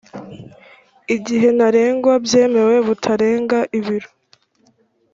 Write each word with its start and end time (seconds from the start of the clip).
igihe 1.15 1.47
ntarengwa 1.57 2.13
bwemewe 2.23 2.75
butarenga 2.87 3.57
ibiro 3.77 4.09